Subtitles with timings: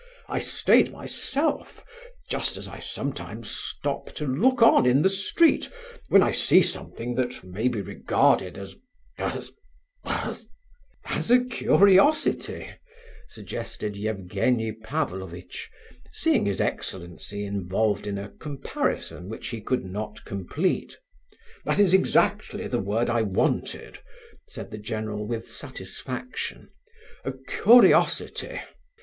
[0.27, 1.85] I stayed myself,
[2.27, 5.69] just as I sometimes stop to look on in the street
[6.07, 8.77] when I see something that may be regarded as
[9.19, 9.51] as
[10.03, 10.47] as"
[11.05, 12.67] "As a curiosity,"
[13.29, 15.69] suggested Evgenie Pavlovitch,
[16.11, 20.97] seeing his excellency involved in a comparison which he could not complete.
[21.63, 23.99] "That is exactly the word I wanted,"
[24.47, 28.61] said the general with satisfaction—"a curiosity.